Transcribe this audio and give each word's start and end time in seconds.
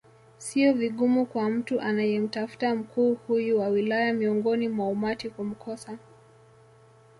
Sio 0.37 0.73
vigumu 0.73 1.25
kwa 1.25 1.49
mtu 1.49 1.81
anayemtafuta 1.81 2.75
mkuu 2.75 3.13
huyu 3.15 3.59
wa 3.59 3.67
wilaya 3.67 4.13
miongoni 4.13 4.69
mwa 4.69 4.87
umati 4.87 5.29
kumkosa 5.29 5.97